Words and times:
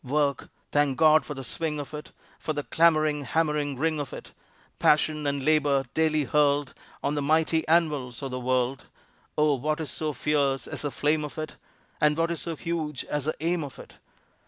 Work! 0.03 0.49
Thank 0.71 0.97
God 0.97 1.25
for 1.25 1.35
the 1.35 1.43
swing 1.43 1.79
of 1.79 1.93
it, 1.93 2.11
For 2.39 2.53
the 2.53 2.63
clamoring, 2.63 3.21
hammering 3.21 3.77
ring 3.77 3.99
of 3.99 4.13
it, 4.13 4.31
Passion 4.79 5.27
and 5.27 5.45
labor 5.45 5.83
daily 5.93 6.23
hurled 6.23 6.73
On 7.03 7.13
the 7.13 7.21
mighty 7.21 7.67
anvils 7.67 8.23
of 8.23 8.31
the 8.31 8.39
world. 8.39 8.85
Oh, 9.37 9.53
what 9.53 9.79
is 9.79 9.91
so 9.91 10.11
fierce 10.11 10.65
as 10.65 10.81
the 10.81 10.89
flame 10.89 11.23
of 11.23 11.37
it? 11.37 11.55
And 12.01 12.17
what 12.17 12.31
is 12.31 12.41
so 12.41 12.55
huge 12.55 13.05
as 13.05 13.25
the 13.25 13.35
aim 13.41 13.63
of 13.63 13.77
it? 13.77 13.97